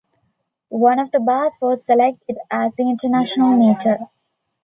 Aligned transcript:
One 0.69 0.97
of 0.97 1.11
the 1.11 1.19
bars 1.19 1.53
was 1.61 1.85
selected 1.85 2.37
as 2.49 2.73
the 2.75 2.89
International 2.89 3.51
Meter. 3.55 4.09